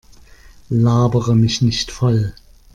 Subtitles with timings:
[0.69, 2.33] Labere mich nicht voll!